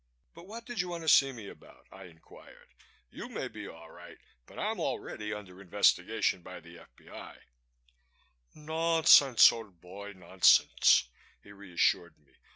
"But 0.33 0.47
what 0.47 0.65
did 0.65 0.81
you 0.81 0.89
want 0.89 1.03
to 1.03 1.07
see 1.07 1.31
me 1.31 1.47
about?" 1.47 1.85
I 1.91 2.05
inquired. 2.05 2.73
"You 3.11 3.29
may 3.29 3.47
be 3.47 3.67
all 3.67 3.91
right 3.91 4.17
but 4.47 4.57
I'm 4.57 4.79
already 4.79 5.31
under 5.31 5.61
investigation 5.61 6.41
by 6.41 6.59
the 6.59 6.79
F.B.I." 6.79 7.37
"Nonsense, 8.55 9.51
old 9.51 9.79
boy, 9.79 10.13
nonsense," 10.13 11.07
he 11.43 11.51
reassured 11.51 12.17
me. 12.17 12.33